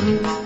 thank 0.00 0.40
you. 0.40 0.45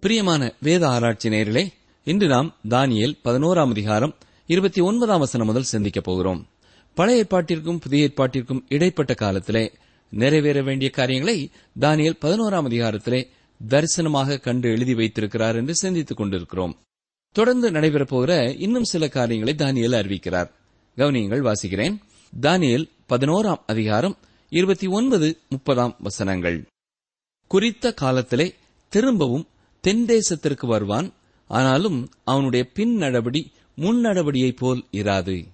பிரியமான 0.00 0.52
வேத 0.60 0.88
ஆராய்ச்சி 0.88 1.28
நேரிலே 1.28 1.72
இன்று 2.04 2.26
நாம் 2.26 2.56
தானியல் 2.68 3.18
பதினோராம் 3.24 3.68
அதிகாரம் 3.68 4.14
இருபத்தி 4.46 4.80
ஒன்பதாம் 4.80 5.18
வசனம் 5.18 5.46
முதல் 5.46 5.62
சிந்திக்கப் 5.62 6.04
போகிறோம். 6.04 6.48
பழைய 6.94 7.24
ஏற்பாட்டிற்கும் 7.24 7.80
புதிய 7.80 8.08
ஏற்பாட்டிற்கும் 8.08 8.64
இடைப்பட்ட 8.68 9.14
காலத்திலே 9.14 9.72
நிறைவேற 10.10 10.62
வேண்டிய 10.62 10.90
காரியங்களை 10.90 11.50
தானியல் 11.80 12.16
பதினோராம் 12.20 12.66
அதிகாரத்திலே 12.68 13.26
தரிசனமாக 13.68 14.40
கண்டு 14.40 14.70
எழுதி 14.70 14.94
வைத்திருக்கிறார் 14.94 15.56
என்று 15.56 15.74
சிந்தித்துக் 15.74 16.16
கொண்டிருக்கிறோம். 16.16 16.78
தொடர்ந்து 17.32 17.70
நடைபெறப் 17.70 18.08
போகிற 18.08 18.52
இன்னும் 18.52 18.84
சில 18.84 19.08
காரியங்களை 19.08 19.54
தானியல் 19.54 20.00
அறிவிக்கிறார். 20.00 20.50
கவனியங்கள் 20.96 21.52
வாசிக்கிறேன். 21.52 21.98
தானியல் 22.40 22.90
பதினோராம் 23.08 23.60
அதிகாரம் 23.66 24.16
இருபத்தி 24.48 24.86
ஒன்பது 24.86 25.38
முப்பதாம் 25.48 25.96
வசனங்கள். 26.00 26.66
குறித்த 27.46 27.94
காலத்திலே 27.94 28.54
திரும்பவும் 28.88 29.46
தென் 29.80 30.04
தேசத்திற்கு 30.04 30.66
வருவான் 30.66 31.12
ஆனாலும் 31.48 32.08
அவனுடைய 32.24 32.64
பின் 32.74 32.96
நடபடி 32.96 33.52
முன் 33.74 34.00
நடபடியைப் 34.00 34.56
போல் 34.56 34.84
இராது. 34.92 35.46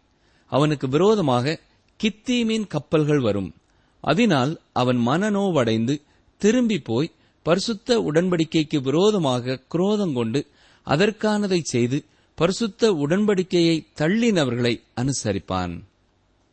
அவனுக்கு 0.46 0.88
விரோதமாக 0.88 1.60
கித்தீமின் 2.02 2.66
கப்பல்கள் 2.66 3.20
வரும். 3.20 3.54
அதனால் 4.00 4.60
அவன் 4.72 4.98
மனநோவடைந்து 5.06 6.02
திரும்பி 6.36 6.78
போய் 6.78 7.12
பரிசுத்த 7.42 7.98
உடன்படிக்கைக்கு 7.98 8.82
விரோதமாக 8.82 9.60
குரோதம் 9.68 10.14
கொண்டு 10.14 10.46
அதற்கானதை 10.86 11.60
செய்து 11.62 12.04
பரிசுத்த 12.34 12.92
உடன்படிக்கையை 12.92 13.86
தள்ளினவர்களை 13.94 14.80
அனுசரிப்பான். 14.96 15.80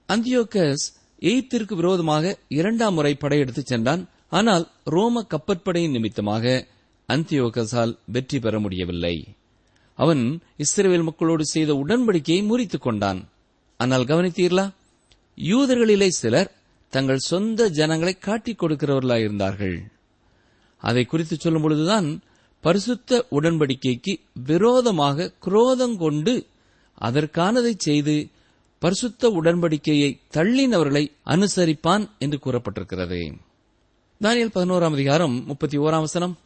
அந்தியோக்கஸ் 0.07 0.85
எய்த்திற்கு 1.19 1.75
விரோதமாக 1.75 2.37
இரண்டாம் 2.47 2.93
முறை 2.93 3.13
படையெடுத்துச் 3.13 3.65
சென்றான். 3.65 4.07
ஆனால் 4.29 4.67
ரோம 4.83 5.25
கப்பற்படையின் 5.29 5.91
நிமித்தமாக 5.91 6.67
அந்தியோகஸால் 7.07 7.97
வெற்றி 8.05 8.39
பெற 8.39 8.59
முடியவில்லை. 8.59 9.35
அவன் 9.95 10.41
இஸ்ரேல் 10.57 11.01
மக்களோடு 11.01 11.45
செய்த 11.45 11.73
உடன்படிக்கையை 11.73 12.45
முறித்துக் 12.45 12.81
கொண்டான். 12.81 13.29
ஆனால் 13.77 14.03
கவனித்தீர்களா? 14.03 14.73
யூதர்களிலே 15.37 16.07
சிலர் 16.07 16.51
தங்கள் 16.89 17.17
சொந்த 17.17 17.69
ஜனங்களை 17.69 18.17
காட்டிக் 18.17 18.63
கொடுக்கிறவர்களாயிருந்தார்கள் 18.63 19.77
அதை 20.77 21.05
குறித்து 21.05 21.35
சொல்லும் 21.35 21.61
பொழுதுதான் 21.61 22.21
பரிசுத்த 22.61 23.25
உடன்படிக்கைக்கு 23.31 24.19
விரோதமாக 24.33 25.31
குரோதம் 25.39 25.97
கொண்டு 25.97 26.45
அதற்கானதை 27.01 27.73
செய்து 27.77 28.29
பரிசுத்த 28.79 29.29
உடன்படிக்கையை 29.29 30.19
தள்ளினவர்களை 30.33 31.11
அனுசரிப்பான் 31.25 32.09
என்று 32.19 32.39
கூறப்பட்டிருக்கிறது. 32.45 33.37
தானியல் 34.21 34.53
பதினோராம் 34.55 34.91
அதிகாரம் 34.91 35.45
முப்பத்தி 35.45 35.77
ஓராம் 35.77 35.99
வசனம். 35.99 36.37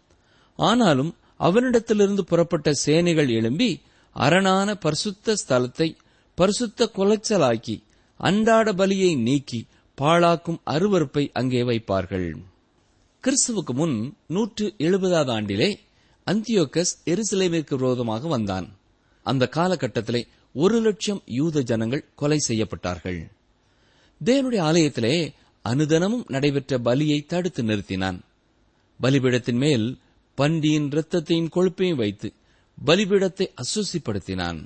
ஆனாலும் 0.57 1.15
அவனிடத்திலிருந்து 1.39 2.21
புறப்பட்ட 2.21 2.73
சேனைகள் 2.73 3.29
எழும்பி 3.29 3.81
அரணான 4.15 4.75
பரிசுத்த 4.75 5.35
ஸ்தலத்தை 5.47 5.95
பரிசுத்த 6.37 6.89
குலைச்சலாக்கி 6.95 7.75
அன்றாட 8.19 8.71
பலியை 8.73 9.11
நீக்கி 9.17 9.59
பாழாக்கும் 9.97 10.59
அருவருப்பை 10.65 11.29
அங்கே 11.33 11.61
வைப்பார்கள். 11.61 12.29
கிறிஸ்துவுக்கு 13.23 13.73
முன் 13.73 14.17
நூற்று 14.27 14.73
எழுபதாவது 14.77 15.31
ஆண்டிலே 15.37 15.69
அந்தியோக்கஸ் 16.25 16.93
எருசலேமிற்கு 17.05 17.75
விரோதமாக 17.75 18.27
வந்தான். 18.27 18.67
அந்த 19.25 19.49
காலகட்டத்திலே 19.55 20.21
ஒரு 20.53 20.81
லட்சம் 20.81 21.21
யூத 21.25 21.61
ஜனங்கள் 21.61 22.05
கொலை 22.15 22.39
செய்யப்பட்டார்கள். 22.47 23.19
தேவனுடைய 24.25 24.61
ஆலயத்திலே 24.61 25.33
அனுதனமும் 25.65 26.23
நடைபெற்ற 26.27 26.77
பலியை 26.77 27.25
தடுத்து 27.25 27.63
நிறுத்தினான். 27.63 28.19
பலிபீடத்தின் 29.01 29.61
மேல் 29.65 29.87
பண்டியின் 30.37 30.87
இரத்தத்தையும் 30.87 31.51
கொழுப்பையும் 31.55 31.95
வைத்து 31.95 32.33
பலிபீடத்தை 32.85 33.47
அசுசிப்படுத்தினான். 33.61 34.59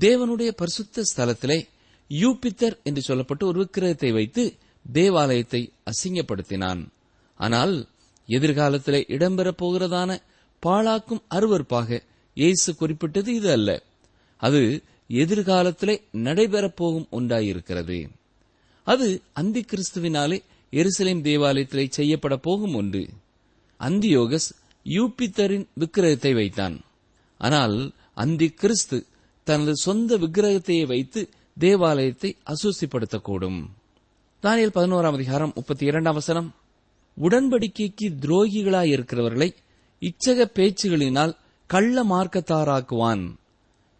தேவனுடைய 0.00 0.48
பரிசுத்த 0.48 1.02
ஸ்தலத்திலே 1.16 1.68
யூபித்தர் 2.10 2.82
என்று 2.82 3.02
சொல்லப்பட்ட 3.02 3.46
ஒரு 3.46 3.58
விக்கிரகத்தை 3.60 4.12
வைத்து 4.12 4.56
தேவாலயத்தை 4.92 5.72
அசிங்கப்படுத்தினான். 5.84 6.86
ஆனால் 7.34 7.88
எதிர்காலத்திலே 8.26 9.00
இடம்பெறப் 9.08 9.60
போகிறதான 9.62 10.18
பாழாக்கும் 10.62 11.22
அருவருப்பாக 11.30 12.00
இயேசு 12.34 12.74
குறிப்பிட்டது 12.74 13.34
இது 13.34 13.50
அல்ல. 13.50 13.82
அது 14.36 14.82
எதிர்காலத்திலே 15.08 16.00
நடைபெறப் 16.12 16.76
போகும் 16.76 17.08
ஒன்றாயிருக்கிறது. 17.10 18.08
அது 18.84 19.22
அந்தி 19.32 19.64
கிறிஸ்துவினாலே 19.64 20.38
எருசலேம் 20.72 21.22
தேவாலயத்திலே 21.22 21.88
செய்யப்பட 21.88 22.36
போகும் 22.36 22.74
ஒன்று. 22.74 23.08
அந்தியோகஸ் 23.80 24.50
யூபித்தரின் 24.84 25.66
விக்கிரகத்தை 25.80 26.34
வைத்தான். 26.34 26.80
ஆனால் 27.38 27.92
அந்தி 28.14 28.48
கிறிஸ்து 28.48 29.06
தனது 29.44 29.76
சொந்த 29.76 30.18
விக்கிரகத்தையே 30.18 30.86
வைத்து 30.86 31.28
தேவாலயத்தை 31.58 32.36
அசூசிப்படுத்தக்கூடும். 32.46 33.66
தானியல் 34.42 34.74
பதினோராம் 34.74 35.12
அதிகாரம் 35.12 35.52
முப்பத்தி 35.54 35.86
இரண்டாம் 35.86 36.14
வசனம். 36.14 36.54
உடன்படிக்கைக்கு 37.20 38.14
துரோகிகளாயிருக்கிறவர்களை 38.20 39.54
இச்சக 40.00 40.44
பேச்சுகளினால் 40.54 41.36
கள்ள 41.66 42.04
மார்க்கத்தாராக்குவான். 42.04 43.36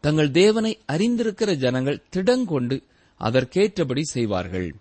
தங்கள் 0.00 0.30
தேவனை 0.30 0.78
அறிந்திருக்கிற 0.88 1.54
ஜனங்கள் 1.54 2.02
திடங்கொண்டு 2.10 2.82
அதற்கேற்றபடி 3.20 4.00
செய்வார்கள். 4.00 4.74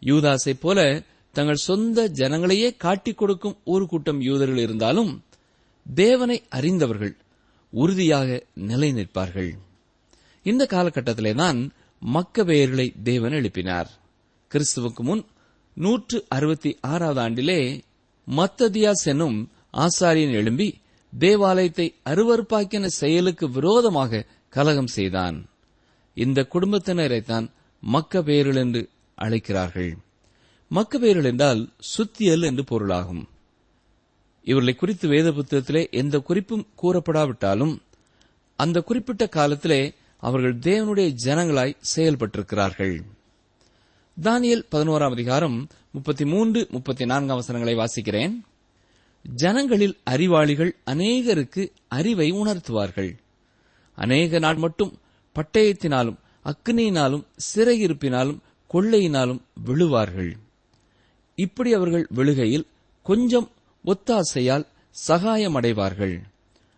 யூதாசைப் 0.00 0.60
போல 0.60 1.02
தங்கள் 1.32 1.54
சொந்த 1.54 2.08
ஜனங்களையே 2.08 2.76
காட்டிக் 2.76 3.18
கொடுக்கும் 3.18 3.56
ஒரு 3.64 3.86
கூட்டம் 3.86 4.20
யூதர்கள் 4.20 4.58
இருந்தாலும் 4.58 5.22
தேவனை 5.94 6.42
அறிந்தவர்கள் 6.48 7.16
உறுதியாக 7.70 8.42
நிலை 8.54 8.92
நிற்பார்கள் 8.92 9.54
இந்த 10.42 10.66
காலகட்டத்திலே 10.70 11.34
தான் 11.34 11.72
மக்கபெயர்களை 12.02 12.94
தேவன் 13.02 13.32
எழுப்பினார். 13.32 13.86
கிறிஸ்துவுக்கு 14.50 14.98
முன் 14.98 15.24
நூற்று 15.74 16.24
அறுபத்தி 16.28 16.78
ஆறாவது 16.80 17.20
ஆண்டிலே 17.20 17.80
மத்ததியாஸ் 18.26 19.04
என்னும் 19.04 19.50
ஆசாரியன் 19.72 20.32
எழும்பி 20.32 20.80
தேவாலயத்தை 21.18 21.94
அருவறுப்பாக்கின 22.04 22.86
செயலுக்கு 22.86 23.50
விரோதமாக 23.50 24.26
கலகம் 24.48 24.86
செய்தான். 24.86 25.48
இந்த 26.14 26.48
குடும்பத்தினரைத்தான் 26.52 27.50
மக்கபெயர்கள் 27.80 28.56
என்று 28.56 28.88
அழைக்கிறார்கள். 29.14 29.98
மக்கபெயர்கள் 30.68 31.24
என்றால் 31.24 31.72
சுத்தியல் 31.96 32.42
என்று 32.42 32.64
பொருளாகும். 32.64 33.28
இவர்களை 34.42 34.74
குறித்து 34.74 35.08
வேத 35.08 35.30
புத்தகத்திலே 35.30 35.90
எந்த 35.90 36.18
குறிப்பும் 36.18 36.66
கூறப்படாவிட்டாலும் 36.82 37.78
அந்த 38.56 38.80
குறிப்பிட்ட 38.80 39.28
காலத்திலே 39.28 39.94
அவர்கள் 40.16 40.58
தேவனுடைய 40.58 41.16
ஜனங்களாய் 41.24 41.76
செயல்பட்டிருக்கிறார்கள். 41.96 43.00
தானியல் 44.22 44.66
பதினோராம் 44.70 45.10
அதிகாரம் 45.10 45.68
முப்பத்தி 45.90 46.24
மூன்று 46.24 46.66
முப்பத்தி 46.70 47.06
நான்காம் 47.06 47.36
வசனங்களை 47.36 47.74
வாசிக்கிறேன். 47.78 48.40
ஜனங்களில் 49.22 49.98
அறிவாளிகள் 50.04 50.76
அநேகருக்கு 50.86 51.70
அறிவை 51.88 52.32
உணர்த்துவார்கள். 52.32 53.18
அநேக 53.94 54.38
நாள் 54.38 54.56
மட்டும் 54.56 54.98
பட்டயத்தினாலும் 55.34 56.16
அக்னியினாலும் 56.44 57.24
சிறையிருப்பினாலும் 57.54 58.38
கொள்ளையினாலும் 58.72 59.40
விழுவார்கள். 59.66 60.36
இப்படி 61.34 61.72
அவர்கள் 61.72 62.08
விழுகையில் 62.16 62.66
கொஞ்சம் 63.02 63.50
ஒத்தாசையால் 63.88 64.66
சகாயமடைவார்கள். 65.08 66.20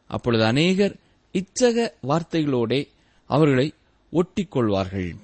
அப்பொழுது 0.06 0.44
அநேகர் 0.44 0.96
இச்சக 1.32 1.90
வார்த்தைகளோடே 2.02 2.88
அவர்களை 3.24 3.72
ஒட்டிக் 4.10 4.50
கொள்வார்கள் 4.50 5.14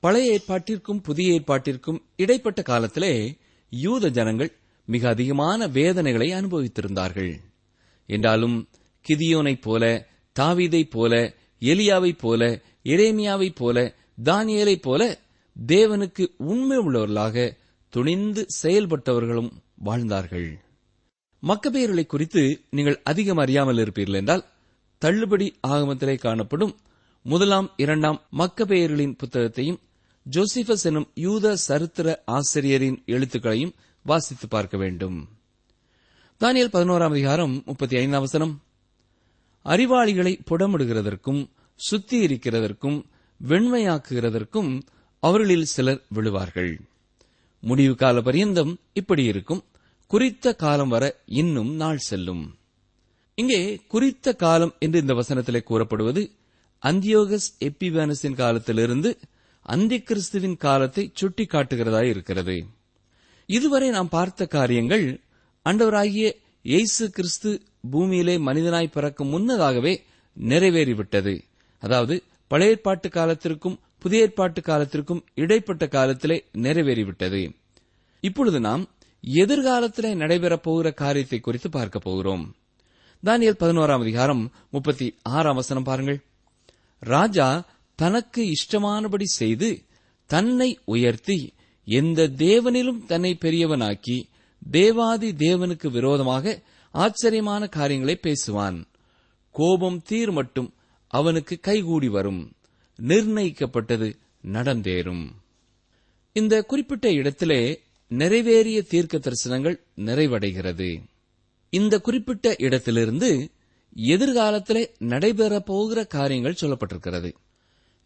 பழைய 0.00 0.40
ஏற்பாட்டிற்கும் 0.40 1.02
புதிய 1.02 1.40
ஏற்பாட்டிற்கும் 1.40 1.98
இடைப்பட்ட 2.16 2.62
காலத்திலே 2.62 3.36
யூத 3.70 4.08
ஜனங்கள் 4.08 4.52
மிக 4.86 5.08
அதிகமான 5.08 5.66
வேதனைகளை 5.66 6.34
அனுபவித்திருந்தார்கள். 6.34 7.40
என்றாலும் 8.06 8.68
கிதியோனைப் 9.08 9.60
போல 9.60 10.06
தாவீதைப் 10.40 10.90
போல 10.90 11.34
எலியாவைப் 11.60 12.18
போல 12.18 12.60
எரேமியாவைப் 12.84 13.54
போல 13.54 13.94
தானியலைப் 14.24 14.82
போல 14.82 15.18
தேவனுக்கு 15.66 16.26
உண்மை 16.36 16.78
உள்ளவர்களாக 16.78 17.56
துணிந்து 17.88 18.46
செயல்பட்டவர்களும் 18.62 19.50
வாழ்ந்தார்கள். 19.74 20.60
மக்கபேயர்களை 21.42 22.06
குறித்து 22.06 22.64
நீங்கள் 22.70 23.00
அதிகம் 23.04 23.36
அறியாமல் 23.36 23.76
இருப்பீர்கள் 23.76 24.14
என்றால் 24.14 24.44
தள்ளுபடி 24.98 25.54
ஆகமத்திலே 25.66 26.18
காணப்படும் 26.18 26.76
முதலாம் 27.22 27.70
இரண்டாம் 27.76 28.22
மக்கபேயர்களின் 28.38 29.16
புத்தகத்தையும் 29.16 29.80
ஜோசிபஸ் 30.30 30.82
எனும் 30.82 31.08
யூத 31.14 31.56
சரித்திர 31.56 32.22
ஆசிரியரின் 32.24 33.02
எழுத்துக்களையும் 33.06 33.72
வாசித்து 34.02 34.48
பார்க்க 34.48 34.76
வேண்டும். 34.76 35.28
தானியல் 36.40 36.72
பதினோராம் 36.72 37.10
அதிகாரம் 37.10 37.62
முப்பத்தி 37.66 37.96
ஐந்தாம் 37.96 38.20
வசனம். 38.20 38.62
அறிவாளிகளை 39.64 40.38
புடமிடுகிறதற்கும் 40.50 41.48
சுத்தியிருக்கிறதற்கும் 41.90 43.04
வெண்மையாக்குகிறதற்கும் 43.48 44.82
அவர்களில் 45.20 45.64
சிலர் 45.64 46.04
விழுவார்கள். 46.14 46.80
முடிவு 47.60 47.94
கால 47.94 48.20
பரியந்தம் 48.20 48.78
இப்படி 48.92 49.24
இருக்கும். 49.24 49.64
குறித்த 50.10 50.52
காலம் 50.54 50.88
வர 50.88 51.04
இன்னும் 51.40 51.72
நாள் 51.74 51.98
செல்லும். 51.98 52.42
இங்கே 53.34 53.60
குறித்த 53.86 54.32
காலம் 54.34 54.72
என்று 54.78 55.00
இந்த 55.00 55.14
வசனத்திலே 55.14 55.60
கூறப்படுவது 55.62 56.22
அந்தியோகஸ் 56.82 57.48
எப்பிவேனஸின் 57.60 58.38
காலத்திலிருந்து 58.42 59.10
அந்தி 59.66 59.98
கிறிஸ்துவின் 60.02 60.56
காலத்தை 60.56 61.12
சுட்டிக்காட்டுகிறதாய் 61.20 62.08
இருக்கிறது. 62.08 62.56
இதுவரை 63.48 63.88
நாம் 63.90 64.08
பார்த்த 64.08 64.46
காரியங்கள் 64.46 65.06
அண்டவராகிய 65.66 66.28
இயேசு 66.64 67.10
கிறிஸ்து 67.10 67.50
பூமியிலே 67.90 68.36
மனிதனாய் 68.38 68.94
பிறக்கும் 68.96 69.28
முன்னதாகவே 69.28 70.04
நிறைவேறிவிட்டது. 70.36 71.34
அதாவது 71.82 72.16
பழைய 72.48 72.72
ஏற்பாட்டு 72.72 73.08
காலத்திற்கும் 73.08 73.80
புதிய 73.98 74.22
ஏற்பாட்டு 74.22 74.60
காலத்திற்கும் 74.60 75.24
இடைப்பட்ட 75.34 75.86
காலத்திலே 75.88 76.44
நிறைவேறிவிட்டது. 76.64 77.42
இப்பொழுது 78.20 78.60
நாம் 78.60 78.82
எதிர்காலத்தில் 79.20 80.14
நடைபெறப் 80.14 80.62
போகிற 80.62 80.92
காரியத்தை 80.92 81.40
குறித்து 81.40 81.70
பார்க்க 81.70 81.98
போகிறோம். 81.98 82.54
தானியல் 83.24 83.56
பதினோராம் 83.60 84.00
அதிகாரம் 84.00 84.52
முப்பத்தி 84.70 85.16
ஆறாம் 85.22 85.54
வசனம் 85.54 85.82
பாருங்கள். 85.82 86.20
ராஜா 86.98 87.68
தனக்கு 87.94 88.52
இஷ்டமானபடி 88.52 89.22
செய்து 89.22 89.82
தன்னை 90.26 90.78
உயர்த்தி 90.84 91.52
எந்த 91.84 92.28
தேவனிலும் 92.28 93.04
தன்னை 93.06 93.38
பெரியவனாக்கி 93.40 94.22
தேவாதி 94.70 95.32
தேவனுக்கு 95.32 95.90
விரோதமாக 95.90 96.62
ஆச்சரியமான 96.90 97.66
காரியங்களை 97.66 98.20
பேசுவான். 98.22 98.84
கோபம் 99.50 100.02
தீர் 100.02 100.30
மட்டும் 100.30 100.74
அவனுக்கு 101.08 101.58
கைகூடி 101.60 102.08
வரும். 102.08 102.52
நிர்ணயிக்கப்பட்டது 103.02 104.18
நடந்தேறும். 104.44 105.28
இந்த 106.32 106.62
குறிப்பிட்ட 106.62 107.12
இடத்திலே 107.12 107.82
நிறைவேறிய 108.10 108.86
தீர்க்க 108.86 109.18
தரிசனங்கள் 109.18 109.80
நிறைவடைகிறது. 109.96 111.02
இந்த 111.70 112.00
குறிப்பிட்ட 112.00 112.54
இடத்திலிருந்து 112.58 113.50
எதிர்காலத்திலே 113.96 114.86
நடைபெறப் 114.98 115.66
போகிற 115.66 116.04
காரியங்கள் 116.04 116.56
சொல்லப்பட்டிருக்கிறது. 116.60 117.34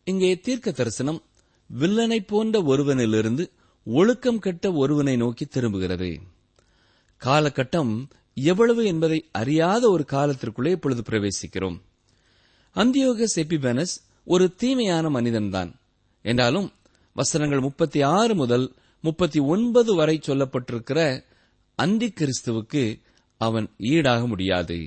இங்கே 0.04 0.38
தீர்க்க 0.38 0.70
தரிசனம் 0.70 1.22
வில்லனை 1.78 2.26
போன்ற 2.26 2.62
ஒருவனிலிருந்து 2.62 3.50
ஒழுக்கம் 3.84 4.38
கெட்ட 4.38 4.72
ஒருவனை 4.72 5.16
நோக்கி 5.16 5.44
திரும்புகிறது. 5.44 6.20
காலகட்டம் 7.24 8.08
எவ்வளவு 8.34 8.84
என்பதை 8.84 9.28
அறியாத 9.32 9.90
ஒரு 9.90 10.04
காலத்திற்குள்ளே 10.08 10.70
இப்பொழுது 10.70 11.02
பிரவேசிக்கிறோம். 11.10 11.80
அந்தியோக 12.74 13.24
செபிபனஸ் 13.36 13.96
ஒரு 14.24 14.54
தீமையான 14.54 15.10
மனிதன்தான். 15.10 15.74
என்றாலும் 16.22 16.72
வசனங்கள் 17.12 17.60
முப்பத்தி 17.60 18.02
ஆறு 18.02 18.34
முதல் 18.34 18.72
முப்பத்தி 19.04 19.40
ஒன்பது 19.54 19.94
வரை 19.94 20.16
சொல்லப்பட்டிருக்கிற 20.26 21.00
அந்தி 21.78 22.08
கிறிஸ்துவுக்கு 22.18 22.82
அவன் 23.40 23.66
ஈடாக 23.92 24.26
முடியாது. 24.26 24.78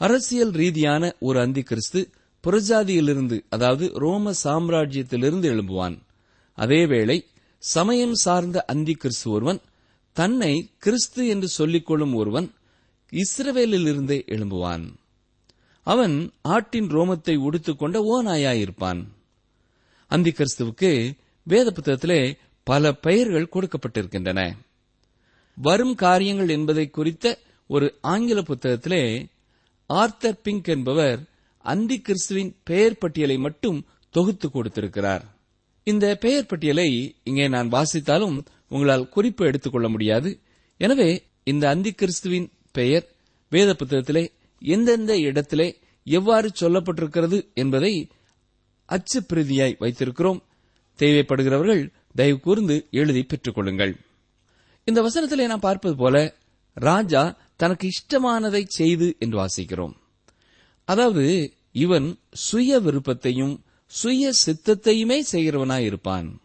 அரசியல் 0.00 0.52
ரீதியான 0.60 1.16
ஒரு 1.20 1.38
அந்தி 1.40 1.62
கிறிஸ்து 1.62 2.00
புறஜாதியிலிருந்து 2.44 3.36
அதாவது 3.48 3.86
ரோம 3.94 4.32
சாம்ராஜ்யத்திலிருந்து 4.44 5.46
எழும்புவான். 5.52 5.96
அதேவேளை 6.58 7.18
சமயம் 7.58 8.14
சார்ந்த 8.14 8.64
அந்தி 8.64 8.94
கிறிஸ்து 8.94 9.30
ஒருவன் 9.30 9.60
தன்னை 10.16 10.52
கிறிஸ்து 10.78 11.22
என்று 11.26 11.48
சொல்லிக்கொள்ளும் 11.58 12.14
ஒருவன் 12.14 12.48
இஸ்ரவேலிலிருந்தே 13.12 14.18
எழும்புவான். 14.34 14.86
அவன் 15.86 16.16
ஆட்டின் 16.48 16.88
ரோமத்தை 16.96 17.34
உடுத்துக்கொண்ட 17.46 17.96
ஓநாயாயிருப்பான். 18.14 19.02
அந்தி 20.10 20.32
கிறிஸ்துவுக்கு 20.38 20.90
வேத 21.46 21.68
புத்தகத்திலே 21.70 22.20
பல 22.66 22.92
பெயர்கள் 22.92 23.52
கொடுக்கப்பட்டிருக்கின்றன. 23.54 24.40
வரும் 25.58 25.94
காரியங்கள் 25.94 26.48
என்பதை 26.48 26.84
குறித்த 26.90 27.26
ஒரு 27.70 27.86
ஆங்கில 28.12 28.40
புத்தகத்திலே 28.40 29.02
ஆர்த்தர் 29.90 30.40
பிங்க் 30.42 30.68
என்பவர் 30.74 31.20
அந்தி 31.64 31.96
கிறிஸ்துவின் 32.00 32.52
பெயர் 32.64 32.98
பட்டியலை 32.98 33.36
மட்டும் 33.38 33.78
தொகுத்து 34.14 34.46
கொடுத்திருக்கிறார். 34.50 35.24
இந்த 35.84 36.06
பெயர் 36.14 36.46
பட்டியலை 36.46 36.88
இங்கே 37.24 37.46
நான் 37.48 37.68
வாசித்தாலும் 37.68 38.36
உங்களால் 38.68 39.08
குறிப்பு 39.08 39.42
எடுத்துக்கொள்ள 39.46 39.88
முடியாது. 39.88 40.30
எனவே 40.80 41.08
இந்த 41.44 41.64
அந்தி 41.68 41.92
கிறிஸ்துவின் 41.92 42.48
பெயர் 42.72 43.06
வேத 43.52 43.70
புத்தகத்திலே 43.72 44.24
எந்தெந்த 44.62 45.12
இடத்திலே 45.28 45.68
எவ்வாறு 46.06 46.48
சொல்லப்பட்டிருக்கிறது 46.60 47.38
என்பதை 47.54 48.10
அச்சு 48.88 49.18
பிரதியாய் 49.30 49.80
வைத்திருக்கிறோம். 49.82 50.40
தேவைப்படுகிறவர்கள் 50.98 51.92
தயவு 52.14 52.40
கூர்ந்து 52.40 52.86
எழுதி 52.90 53.22
பெற்றுக் 53.22 53.54
கொள்ளுங்கள். 53.54 53.96
இந்த 54.84 55.02
வசனத்திலே 55.02 55.46
நாம் 55.46 55.60
பார்ப்பது 55.60 55.96
போல 55.96 56.38
ராஜா 56.74 57.38
தனக்கு 57.56 57.88
இஷ்டமானதை 57.88 58.62
செய்து 58.66 59.16
என்று 59.18 59.36
வாசிக்கிறோம். 59.38 59.94
அதாவது 60.84 61.52
இவன் 61.72 62.18
சுய 62.32 62.80
விருப்பத்தையும் 62.80 63.54
சுய 63.86 64.30
சித்தத்தையுமே 64.46 65.18
செய்கிறவனாய் 65.32 65.84
இருப்பான். 65.84 66.40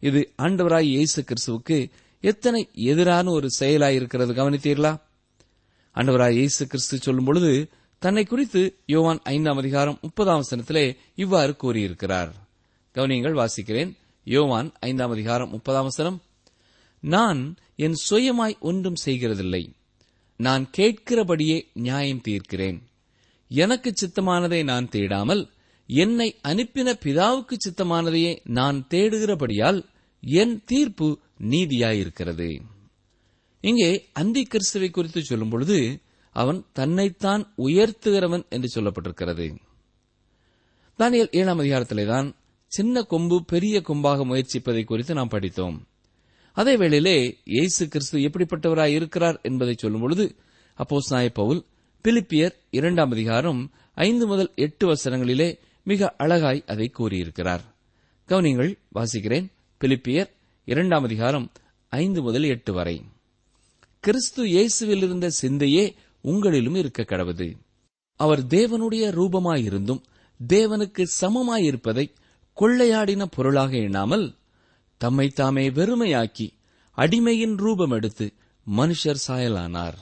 இது 0.00 0.32
ஆண்டவராய் 0.38 0.88
இயேசு 0.94 1.24
கிறிஸ்துவுக்கு 1.28 1.90
எத்தனை 2.20 2.68
எதிரான 2.72 3.30
ஒரு 3.30 3.48
செயலாயிருக்கிறது 3.60 4.32
கவனித்தீர்களா? 4.40 4.92
ஆண்டவராய் 5.96 6.32
இயேசு 6.32 6.66
கிறிஸ்து 6.66 6.98
சொல்லும் 6.98 7.24
பொழுது 7.24 7.70
தன்னை 7.98 8.24
குறித்து 8.24 8.76
யோவான் 8.86 9.20
ஐந்தாம் 9.22 9.56
அதிகாரம் 9.56 9.98
முப்பதாம் 10.02 10.42
வசனத்திலே 10.42 10.96
இவ்வாறு 11.14 11.56
கூறியிருக்கிறார். 11.56 12.47
கவனியங்கள் 12.94 13.38
வாசிக்கிறேன். 13.38 13.96
யோவான் 14.24 14.72
ஐந்தாம் 14.80 15.10
அதிகாரம் 15.10 15.50
முப்பதாம் 15.50 15.82
வசனம். 15.82 16.22
நான் 17.00 17.56
என் 17.76 17.94
சுயமாய் 18.10 18.58
ஒன்றும் 18.58 18.94
செய்கிறதில்லை. 19.04 19.72
நான் 20.36 20.70
கேட்கிறபடியே 20.76 21.62
நியாயம் 21.72 22.22
தீர்க்கிறேன். 22.28 22.78
எனக்கு 23.48 23.92
சித்தமானதை 24.00 24.64
நான் 24.64 24.88
தேடாமல் 24.88 25.48
என்னை 25.86 26.36
அனுப்பின 26.42 26.94
பிதாவுக்கு 27.04 27.56
சித்தமானதையே 27.68 28.40
நான் 28.44 28.86
தேடுகிறபடியால் 28.90 29.84
என் 30.20 30.62
தீர்ப்பு 30.64 31.18
நீதியாயிருக்கிறது. 31.40 32.60
இங்கே 33.60 34.08
அந்தி 34.12 34.42
கிறிஸ்துவை 34.42 34.90
குறித்து 34.90 35.22
சொல்லும் 35.22 35.48
பொழுது 35.48 36.00
அவன் 36.30 36.66
தன்னைத்தான் 36.72 37.52
உயர்த்துகிறவன் 37.58 38.48
என்று 38.48 38.68
சொல்லப்பட்டிருக்கிறது. 38.74 39.56
தானியல் 40.98 41.30
ஏழாம் 41.30 41.60
அதிகாரத்திலே 41.60 42.06
தான் 42.06 42.34
சின்ன 42.68 43.02
கொம்பு 43.02 43.44
பெரிய 43.44 43.82
கொம்பாக 43.88 44.24
முயற்சிப்பதை 44.24 44.84
குறித்து 44.84 45.14
நாம் 45.14 45.28
படித்தோம். 45.28 45.86
அதே 46.52 46.76
வேளையிலே 46.76 47.38
இயேசு 47.44 47.88
கிறிஸ்து 47.88 48.18
எப்படிப்பட்டவராய் 48.18 48.94
இருக்கிறார் 48.94 49.40
என்பதை 49.42 49.74
சொல்லும் 49.78 50.00
பொழுது 50.00 50.36
அப்போஸ் 50.78 51.28
பவுல் 51.34 51.64
பிலிப்பியர் 52.04 52.52
இரண்டாம் 52.70 53.10
அதிகாரம் 53.10 53.70
ஐந்து 53.94 54.26
முதல் 54.26 54.52
எட்டு 54.54 54.94
வசனங்களிலே 54.94 55.58
மிக 55.82 56.14
அழகாய் 56.18 56.64
அதை 56.66 56.88
கூறியிருக்கிறார். 56.88 57.64
கவனிங்கள் 58.28 58.78
வாசிக்கிறேன். 58.94 59.52
பிலிப்பியர் 59.80 60.28
இரண்டாம் 60.64 61.02
அதிகாரம் 61.02 61.52
ஐந்து 61.88 62.22
முதல் 62.22 62.42
எட்டு 62.42 62.72
வரை. 62.72 63.02
கிறிஸ்து 64.00 64.44
இயேசுவில் 64.44 65.02
இருந்த 65.02 65.30
சிந்தையே 65.30 65.94
உங்களிலும் 66.24 66.76
இருக்க 66.76 67.02
கடவுது. 67.02 67.56
அவர் 68.16 68.46
தேவனுடைய 68.46 69.10
ரூபமாயிருந்தும் 69.18 70.02
தேவனுக்கு 70.48 71.04
சமமாயிருப்பதை 71.20 72.12
கொள்ளையாடின 72.60 73.24
பொருளாக 73.24 73.76
எண்ணாமல் 73.76 74.34
தம்மை 74.96 75.28
தாமே 75.28 75.70
வெறுமையாக்கி 75.70 76.48
அடிமையின் 76.96 77.56
ரூபம் 77.56 77.90
எடுத்து 77.90 78.34
மனுஷர் 78.76 79.24
சாயலானார். 79.26 79.98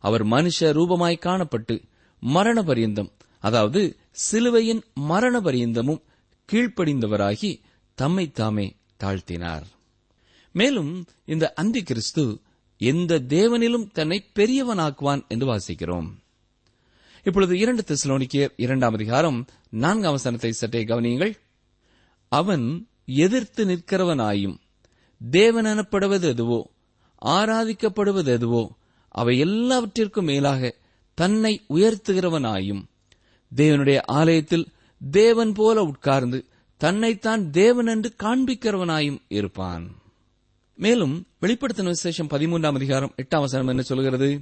அவர் 0.00 0.26
மனுஷ 0.26 0.58
ரூபமாய் 0.60 1.24
காணப்பட்டு 1.26 1.82
மரண 2.20 2.62
பரியந்தம் 2.62 3.12
அதாவது 3.40 3.96
சிலுவையின் 4.10 4.82
மரண 4.94 5.40
பரியந்தமும் 5.40 6.02
கீழ்ப்படிந்தவராகி 6.52 7.60
தம்மை 7.94 8.30
தாமே 8.30 8.76
தாழ்த்தினார். 9.04 9.62
மேலும் 10.52 11.06
இந்த 11.24 11.52
அந்தி 11.52 11.82
கிறிஸ்து 11.82 12.40
எந்த 12.78 13.18
தேவனிலும் 13.18 13.90
தன்னை 13.92 14.24
பெரியவனாக்குவான் 14.34 15.22
என்று 15.28 15.46
வாசிக்கிறோம். 15.46 16.08
இப்பொழுது 17.24 17.58
இரண்டு 17.58 17.84
தெசலோனிக்கேயர் 17.86 18.52
இரண்டாம் 18.56 18.94
அதிகாரம் 18.94 19.46
நான்காம் 19.68 20.12
வசனத்தை 20.12 20.52
சற்றே 20.52 20.84
கவனியுங்கள். 20.84 21.34
அவன் 22.28 22.88
எதிர்த்து 23.06 23.64
நிற்கிறவனாயும் 23.64 24.56
தேவன் 25.30 25.64
எனப்படுவது 25.64 26.28
எதுவோ 26.28 26.70
ஆராதிக்கப்படுவது 27.24 28.26
எதுவோ 28.26 28.76
அவை 29.08 29.38
எல்லாவற்றிற்கும் 29.38 30.24
மேலாக 30.24 30.74
தன்னை 31.14 31.64
உயர்த்துகிறவனாயும் 31.68 32.82
தேவனுடைய 33.56 33.98
ஆலயத்தில் 34.04 34.66
தேவன் 35.10 35.52
போல 35.52 35.82
உட்கார்ந்து 35.82 36.44
தன்னைத்தான் 36.76 37.50
தேவன் 37.50 37.86
என்று 37.86 38.14
காண்பிக்கிறவனாயும் 38.18 39.22
இருப்பான். 39.28 39.96
மேலும் 40.74 41.26
வெளிப்படுத்தின 41.40 41.84
விசேஷம் 41.84 42.26
பதிமூன்றாம் 42.26 42.74
அதிகாரம் 42.74 43.14
எட்டாம் 43.16 43.40
வசனம் 43.40 43.66
என்ன 43.66 43.82
சொல்கிறது? 43.82 44.40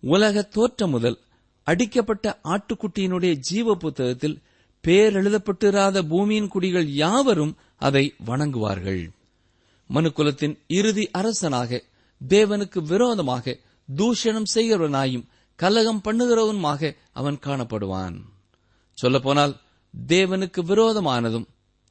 உலக 0.00 0.42
தோற்றம் 0.42 0.90
முதல் 0.90 1.18
அடிக்கப்பட்ட 1.64 2.38
ஆட்டுக்குட்டியினுடைய 2.44 3.32
ஜீவ 3.32 3.74
புத்தகத்தில் 3.74 4.42
பேர் 4.86 5.14
எழுதப்பட்டிராத 5.14 6.02
பூமியின் 6.08 6.48
குடிகள் 6.48 6.88
யாவரும் 7.02 7.54
அதை 7.78 8.04
வணங்குவார்கள். 8.26 9.02
மனுக்குலத்தின் 9.90 10.54
இறுதி 10.78 11.04
அரசனாக 11.10 11.80
தேவனுக்கு 12.20 12.78
விரோதமாக 12.82 13.56
தூஷணம் 13.88 14.50
செய்கிறவனாயும் 14.54 15.26
கலகம் 15.58 16.00
பண்ணுகிறவனுமாக 16.04 16.90
அவன் 17.12 17.38
காணப்படுவான். 17.46 18.16
சொல்லப்போனால் 18.98 19.54
தேவனுக்கு 20.08 20.60
விரோதமானதும் 20.70 21.46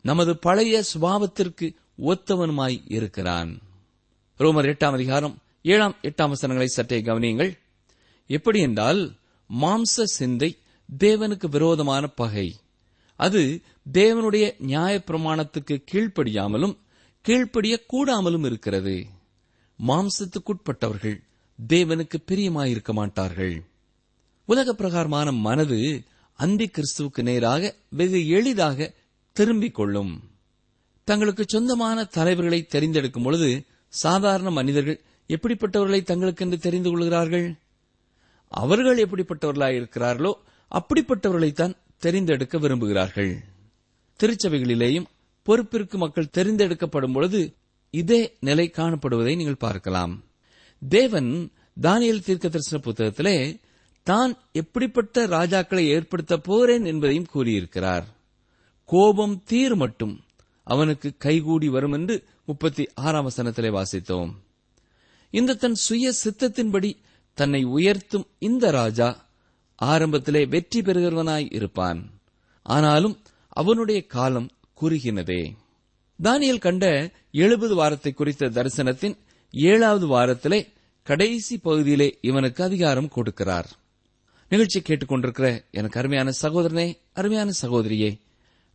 நமது 0.05 0.33
பழைய 0.37 0.83
சுபாவத்திற்கு 0.93 1.67
ஒத்தவனுமாய் 2.11 2.77
இருக்கிறான். 2.87 3.51
ரோமர் 4.39 4.69
எட்டாம் 4.71 4.97
அதிகாரம் 4.97 5.35
ஏழாம் 5.63 5.95
எட்டாம் 6.01 6.33
வசனங்களை 6.33 6.67
சற்றே 6.67 6.99
கவனியுங்கள். 7.01 7.51
எப்படி 8.29 8.59
என்றால் 8.59 9.01
மாம்ச 9.49 10.03
சிந்தை 10.17 10.49
தேவனுக்கு 11.03 11.47
விரோதமான 11.49 12.07
பகை. 12.21 12.47
அது 13.15 13.61
தேவனுடைய 13.93 14.53
நியாயப்பிரமாணத்துக்கு 14.67 15.83
கீழ்ப்படியாமலும் 15.91 16.77
கீழ்ப்படிய 17.21 17.79
கூடாமலும் 17.93 18.45
இருக்கிறது. 18.45 19.05
மாம்சத்துக்குட்பட்டவர்கள் 19.87 21.23
தேவனுக்கு 21.67 22.15
பிரியமாயிருக்க 22.27 22.91
மாட்டார்கள். 22.91 23.63
உலக 24.45 24.73
பிரகாரமான 24.73 25.31
மனது 25.31 26.03
அந்தி 26.33 26.69
கிறிஸ்துவுக்கு 26.69 27.21
நேராக 27.21 27.75
வெகு 27.89 28.27
எளிதாக 28.27 28.93
திரும்பிக் 29.31 29.75
கொள்ளும். 29.75 30.29
தங்களுக்கு 31.03 31.45
சொந்தமான 31.47 32.03
தலைவர்களை 32.03 32.67
தெரிந்தெடுக்கும் 32.69 33.23
பொழுது 33.23 33.63
சாதாரண 33.89 34.49
மனிதர்கள் 34.49 35.01
எப்படிப்பட்டவர்களை 35.27 36.01
தங்களுக்கென்று 36.03 36.57
தெரிந்து 36.57 36.89
கொள்கிறார்கள்? 36.89 37.55
அவர்கள் 38.47 38.97
எப்படிப்பட்டவர்களாய் 38.97 39.77
இருக்கிறார்களோ 39.79 40.33
அப்படிப்பட்டவர்களைத்தான் 40.71 41.75
தெரிந்தெடுக்க 42.01 42.57
விரும்புகிறார்கள். 42.59 43.37
திருச்சபைகளிலேயும் 44.19 45.05
பொறுப்பிற்கு 45.45 45.97
மக்கள் 45.97 46.33
தெரிந்தெடுக்கப்படும் 46.33 47.13
பொழுது 47.13 47.55
இதே 47.89 48.37
நிலை 48.39 48.71
காணப்படுவதை 48.73 49.35
நீங்கள் 49.35 49.55
பார்க்கலாம். 49.55 50.23
தேவன் 50.79 51.51
தானியல் 51.81 52.23
தீர்க்க 52.23 52.47
தரிசன 52.47 52.81
புத்தகத்திலே 52.83 53.61
தான் 54.03 54.37
எப்படிப்பட்ட 54.51 55.27
ராஜாக்களை 55.27 55.87
ஏற்படுத்த 55.87 56.37
போறேன் 56.37 56.85
என்பதையும் 56.85 57.25
கூறியிருக்கிறார். 57.25 58.05
கோபம் 58.85 59.43
தீர் 59.49 59.75
மட்டும் 59.75 60.23
அவனுக்கு 60.63 61.13
கைகூடி 61.17 61.67
வரும் 61.69 61.91
என்று 61.91 62.23
முப்பத்தி 62.45 62.89
ஆறாம் 62.93 63.29
வசனத்திலே 63.29 63.69
வாசித்தோம். 63.69 64.31
இந்த 65.29 65.53
தன் 65.53 65.73
சுய 65.73 66.11
சித்தத்தின்படி 66.23 66.97
தன்னை 67.33 67.63
உயர்த்தும் 67.63 68.27
இந்த 68.39 68.71
ராஜா 68.71 69.24
ஆரம்பத்திலே 69.81 70.47
வெற்றி 70.47 70.81
பெறுகிறவனாய் 70.81 71.53
இருப்பான். 71.53 72.09
ஆனாலும் 72.63 73.19
அவனுடைய 73.49 74.05
காலம் 74.05 74.49
குறுகினதே. 74.81 75.53
தானியல் 76.23 76.59
கண்ட 76.59 77.11
எழுபது 77.31 77.75
வாரத்தை 77.75 78.13
குறித்த 78.13 78.49
தரிசனத்தின் 78.49 79.17
ஏழாவது 79.51 80.07
வாரத்திலே 80.07 80.67
கடைசி 81.03 81.57
பகுதியிலே 81.57 82.17
இவனுக்கு 82.21 82.63
அதிகாரம் 82.63 83.11
கொடுக்கிறார். 83.15 83.65
நிகழ்ச்சி 84.49 84.79
கேட்டுக்கொண்டிருக்கிற 84.79 85.63
எனக்கு 85.71 85.99
அருமையான 85.99 86.31
சகோதரனே 86.41 86.97
அருமையான 87.13 87.51
சகோதரியே 87.61 88.19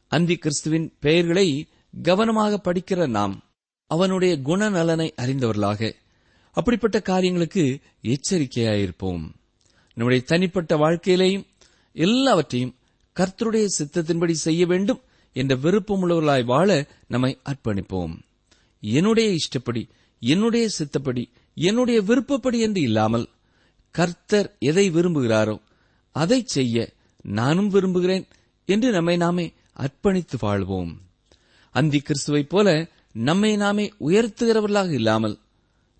அந்தி 0.08 0.36
கிறிஸ்துவின் 0.36 0.92
பெயர்களை 1.00 1.66
கவனமாக 2.02 2.60
படிக்கிற 2.64 3.06
நாம் 3.06 3.44
அவனுடைய 3.86 4.38
குணநலனை 4.44 5.10
அறிந்தவர்களாக 5.16 5.94
அப்படிப்பட்ட 6.52 7.00
காரியங்களுக்கு 7.00 7.80
எச்சரிக்கையாயிருப்போம். 8.02 9.39
நம்முடைய 9.94 10.24
தனிப்பட்ட 10.26 10.76
வாழ்க்கையிலேயும் 10.76 11.46
எல்லாவற்றையும் 11.92 12.74
கர்த்தருடைய 13.16 13.66
சித்தத்தின்படி 13.78 14.30
செய்ய 14.30 14.66
வேண்டும் 14.66 15.00
என்ற 15.32 15.56
விருப்பமுள்ளவர்களாய் 15.56 16.44
வாழ 16.44 16.88
நம்மை 17.08 17.38
அர்ப்பணிப்போம். 17.48 18.14
என்னுடைய 18.80 19.30
இஷ்டப்படி 19.30 19.88
என்னுடைய 20.22 20.68
சித்தப்படி 20.78 21.24
என்னுடைய 21.54 22.02
விருப்பப்படி 22.02 22.58
என்று 22.60 22.80
இல்லாமல் 22.80 23.28
கர்த்தர் 23.90 24.56
எதை 24.58 24.90
விரும்புகிறாரோ 24.90 25.60
அதை 26.16 26.42
செய்ய 26.46 26.92
நானும் 27.22 27.68
விரும்புகிறேன் 27.68 28.26
என்று 28.64 28.90
நம்மை 28.90 29.16
நாமே 29.16 29.52
அர்ப்பணித்து 29.76 30.36
வாழ்வோம். 30.38 31.00
அந்தி 31.70 32.02
கிறிஸ்துவைப் 32.02 32.48
போல 32.48 32.68
நம்மை 33.12 33.56
நாமே 33.56 33.92
உயர்த்துகிறவர்களாக 34.00 34.90
இல்லாமல் 34.92 35.38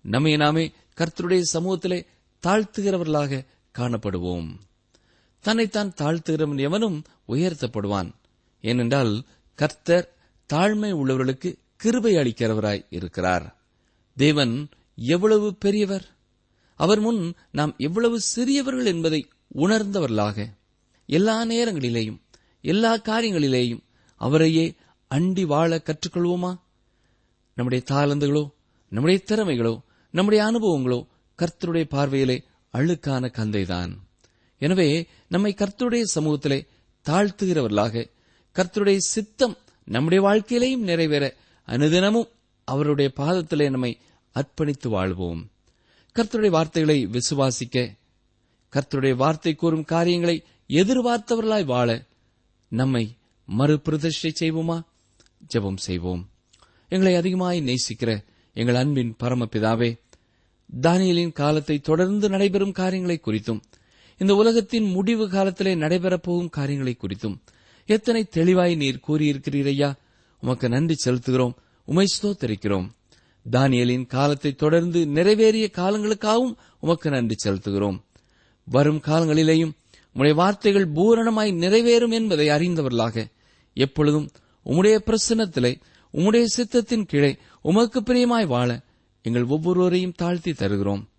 நம்மை 0.01 0.35
நாமே 0.35 0.71
கர்த்தருடைய 0.97 1.41
சமூகத்திலே 1.53 2.05
தாழ்த்துகிறவர்களாக 2.43 3.45
காணப்படுவோம். 3.77 4.49
தன்னைத்தான் 5.39 5.93
தாழ்த்துகிறவன் 6.01 6.59
எவனும் 6.59 7.03
உயர்த்தப்படுவான். 7.27 8.11
ஏனென்றால் 8.61 9.23
கர்த்தர் 9.55 10.13
தாழ்மை 10.53 10.93
உள்ளவர்களுக்கு 10.93 11.55
கிருபை 11.75 12.15
அளிக்கிறவராய் 12.15 12.85
இருக்கிறார். 12.89 13.57
தேவன் 14.15 14.69
எவ்வளவு 14.95 15.55
பெரியவர்? 15.55 16.05
அவர் 16.75 16.99
முன் 16.99 17.33
நாம் 17.51 17.73
எவ்வளவு 17.77 18.19
சிறியவர்கள் 18.35 18.85
என்பதை 18.85 19.27
உணர்ந்தவர்களாக 19.55 20.47
எல்லா 21.05 21.45
நேரங்களிலேயும் 21.45 22.19
எல்லா 22.61 22.97
காரியங்களிலேயும் 22.97 23.83
அவரையே 24.15 24.75
அண்டி 25.15 25.45
வாழ 25.45 25.81
கற்றுக்கொள்வோமா? 25.83 26.59
நம்முடைய 27.53 27.83
தாளந்துகளோ 27.91 28.49
நம்முடைய 28.89 29.23
திறமைகளோ 29.25 29.81
நம்முடைய 30.11 30.43
அனுபவங்களோ 30.43 31.07
கர்த்தருடைய 31.37 31.83
பார்வையிலே 31.83 32.43
அழுக்கான 32.73 33.23
கந்தைதான். 33.31 33.91
எனவே 34.57 35.07
நம்மை 35.27 35.55
கர்த்தருடைய 35.57 36.03
சமூகத்திலே 36.15 36.67
தாழ்த்துகிறவர்களாக 37.09 38.09
கர்த்தருடைய 38.55 38.97
சித்தம் 38.97 39.57
நம்முடைய 39.85 40.27
வாழ்க்கையிலேயும் 40.27 40.87
நிறைவேற 40.89 41.35
அனுதினமும் 41.67 42.29
அவருடைய 42.63 43.11
பாதத்திலே 43.15 43.69
நம்மை 43.69 43.99
அர்ப்பணித்து 44.35 44.87
வாழ்வோம். 44.87 45.49
கர்த்தருடைய 46.15 46.49
வார்த்தைகளை 46.49 47.07
விசுவாசிக்க 47.07 47.95
கர்த்தருடைய 48.71 49.15
வார்த்தை 49.15 49.55
கூறும் 49.55 49.83
காரியங்களை 49.83 50.43
எதிர்பார்த்தவர்களாய் 50.67 51.65
வாழ 51.65 52.05
நம்மை 52.67 53.17
மறுபிரதிஷ்டை 53.57 54.31
செய்வோமா? 54.39 54.81
ஜெபம் 55.53 55.77
செய்வோம். 55.77 56.29
எங்களை 56.89 57.15
அதிகமாய் 57.15 57.63
நேசிக்கிற 57.65 58.23
எங்கள் 58.53 58.75
அன்பின் 58.75 59.15
பரமபிதாவே 59.19 59.89
தானியலின் 60.79 61.31
காலத்தை 61.31 61.79
தொடர்ந்து 61.79 62.29
நடைபெறும் 62.29 62.71
காரியங்களை 62.71 63.21
குறித்தும் 63.25 63.61
இந்த 64.17 64.35
உலகத்தின் 64.35 64.83
முடிவு 64.83 65.29
காலத்திலே 65.29 65.75
நடைபெறப்போகும் 65.75 66.49
காரியங்களை 66.49 66.97
குறித்தும் 66.97 67.37
எத்தனை 67.85 68.23
தெளிவாய் 68.23 68.75
நீர் 68.75 68.99
கூறியிருக்கிறீரையா 69.07 69.95
உமக்கு 70.41 70.69
நன்றி 70.69 70.95
செலுத்துகிறோம் 71.05 71.55
உமை 71.85 72.05
ஸ்தோத்தரிக்கிறோம். 72.05 72.87
தானியலின் 73.51 74.05
காலத்தை 74.05 74.51
தொடர்ந்து 74.53 74.99
நிறைவேறிய 75.05 75.67
காலங்களுக்காகவும் 75.77 76.55
உமக்கு 76.79 77.09
நன்றி 77.09 77.35
செலுத்துகிறோம். 77.43 77.97
வரும் 78.63 79.01
காலங்களிலேயும் 79.05 79.71
உம்முடைய 80.15 80.33
வார்த்தைகள் 80.33 80.91
பூரணமாய் 80.91 81.51
நிறைவேறும் 81.53 82.11
என்பதை 82.11 82.47
அறிந்தவர்களாக 82.47 83.25
எப்பொழுதும் 83.73 84.29
உம்முடைய 84.65 84.95
பிரசன்னத்திலே 85.05 85.81
உம்முடைய 86.13 86.45
சித்தத்தின் 86.57 87.05
கீழே 87.05 87.37
உமக்கு 87.61 88.01
பிரியமாய் 88.01 88.47
வாழ 88.47 88.79
எங்கள் 89.23 89.43
ஒவ்வொருவரையும் 89.43 90.13
தாழ்த்தி 90.17 90.53
தருகிறோம். 90.53 91.09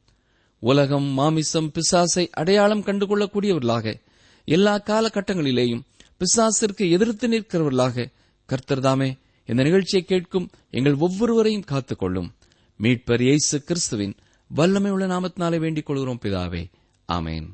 உலகம் 0.58 1.04
மாமிசம் 1.04 1.72
பிசாசை 1.72 2.28
அடையாளம் 2.30 2.82
கண்டுகொள்ளக்கூடியவர்களாக 2.82 3.94
எல்லா 4.44 4.78
காலகட்டங்களிலேயும் 4.78 5.82
பிசாசிற்கு 6.18 6.90
எதிர்த்து 6.90 7.28
நிற்கிறவர்களாக 7.28 8.06
கர்த்தர்தாமே 8.48 9.18
இந்த 9.46 9.62
நிகழ்ச்சியை 9.62 10.04
கேட்கும் 10.04 10.50
எங்கள் 10.70 10.94
ஒவ்வொருவரையும் 10.94 11.64
காத்துக்கொள்ளும். 11.70 12.30
மீட்பர் 12.80 13.20
இயேசு 13.20 13.64
கிறிஸ்துவின் 13.64 14.14
வல்லமை 14.48 14.90
உள்ள 14.90 15.06
நாமத்தினாலே 15.06 15.58
வேண்டிக் 15.58 15.86
கொள்கிறோம் 15.86 16.18
பிதாவே. 16.22 16.70
ஆமேன். 17.12 17.46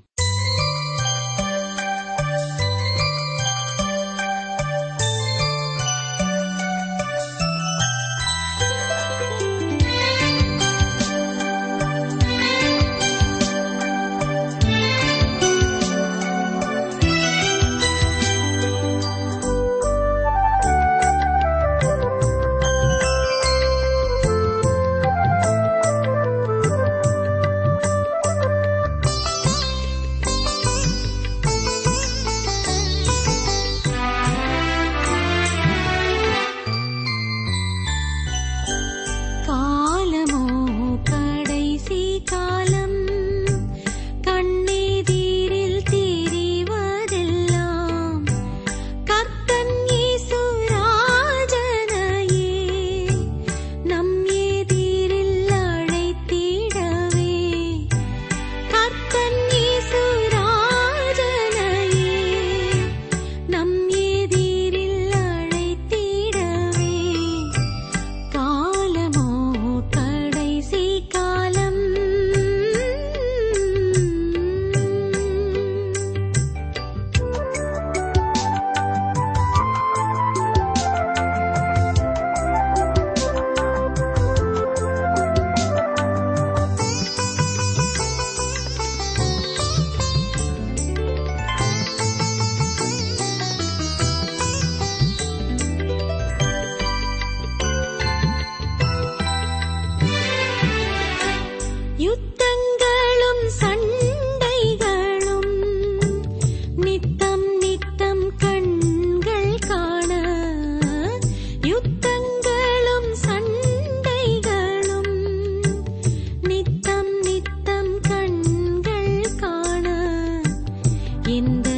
எந்த 121.29 121.78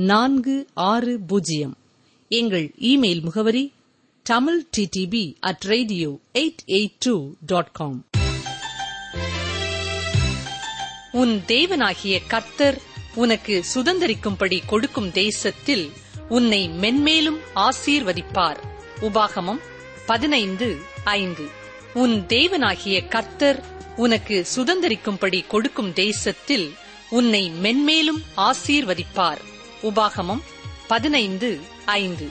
நான்கு 0.00 0.66
ஆறு 0.74 1.18
பூஜ்ஜியம். 1.26 1.76
எங்கள் 2.28 2.72
இமெயில் 2.80 3.20
முகவரி 3.20 3.72
Tamil 4.22 4.66
DTP 4.76 5.34
at 5.40 5.62
radio 5.62 6.18
eight 6.34 6.62
eight 6.66 6.92
two 6.98 7.32
dot 7.46 7.72
com 7.72 8.06
உன் 11.12 11.42
தேவனாகிய 11.46 12.20
கர்த்தர் 12.28 12.80
உனக்கு 13.14 13.64
சுதந்தரிக்கும்படி 13.74 14.60
கொடுக்கும் 14.66 15.12
தேசத்தில் 15.12 15.90
உன்னை 16.28 16.70
மென்மேலும் 16.80 17.38
ஆசீர்வதிப்பார். 17.54 18.56
உபாகமம் 19.00 19.60
பதினைந்து 20.06 20.76
ஐந்து. 21.04 21.46
உன் 21.94 22.24
தேவனாகிய 22.28 23.08
கர்த்தர் 23.08 23.64
உனக்கு 23.96 24.46
சுதந்தரிக்கும்படி 24.56 25.46
கொடுக்கும் 25.46 25.92
தேசத்தில் 25.92 26.74
உன்னை 27.10 27.50
மென்மேலும் 27.62 28.22
ஆசீர்வதிப்பார். 28.36 29.56
உபாகமம் 29.82 30.42
பதினைந்து 30.86 31.60
ஐந்து. 31.84 32.30